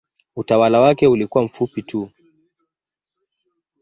[0.35, 2.11] Utawala wake ulikuwa mfupi tu.